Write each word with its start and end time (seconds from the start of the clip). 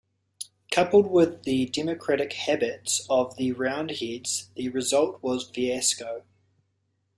Coupled 0.71 1.11
with 1.11 1.43
the 1.43 1.67
democratic 1.67 2.33
habits 2.33 3.05
of 3.07 3.37
the 3.37 3.51
Roundheads, 3.51 4.49
the 4.55 4.67
result 4.69 5.21
was 5.21 5.47
fiasco. 5.47 6.23